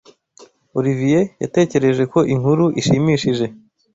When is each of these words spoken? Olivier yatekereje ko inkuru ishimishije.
Olivier 0.77 1.23
yatekereje 1.43 2.03
ko 2.13 2.19
inkuru 2.33 2.65
ishimishije. 2.81 3.45